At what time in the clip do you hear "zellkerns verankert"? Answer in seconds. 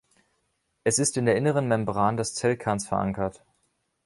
2.33-3.45